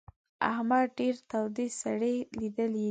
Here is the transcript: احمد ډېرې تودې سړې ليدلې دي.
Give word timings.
احمد 0.51 0.87
ډېرې 0.97 1.21
تودې 1.29 1.67
سړې 1.81 2.15
ليدلې 2.37 2.73
دي. 2.73 2.79